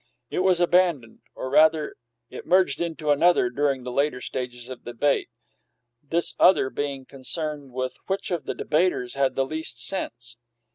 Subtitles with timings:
[0.31, 1.93] It was abandoned, or rather,
[2.31, 5.29] it merged into another during the later stages of the debate,
[6.01, 10.37] this other being concerned with which of the debaters had the least "sense."